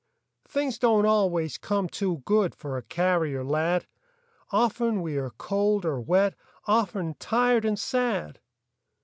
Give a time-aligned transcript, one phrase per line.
[0.47, 3.85] Things don't always come too good For a carrier lad.
[4.49, 6.33] Often we are cold or wet,
[6.65, 8.39] Often tired and sad.